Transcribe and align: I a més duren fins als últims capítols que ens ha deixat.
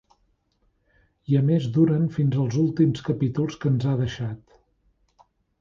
I 1.33 1.37
a 1.41 1.41
més 1.49 1.67
duren 1.75 2.09
fins 2.17 2.39
als 2.45 2.57
últims 2.63 3.07
capítols 3.11 3.61
que 3.63 3.73
ens 3.75 3.89
ha 3.93 3.97
deixat. 4.03 4.61